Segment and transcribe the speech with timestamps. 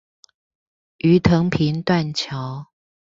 [0.97, 2.65] 魚藤坪斷橋